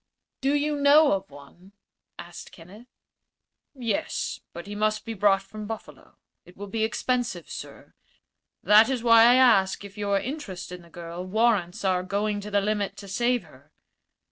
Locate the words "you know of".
0.55-1.29